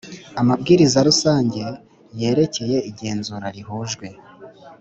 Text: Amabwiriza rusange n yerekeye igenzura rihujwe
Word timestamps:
Amabwiriza 0.41 0.99
rusange 1.07 1.61
n 2.15 2.17
yerekeye 2.23 2.77
igenzura 2.89 3.45
rihujwe 3.55 4.07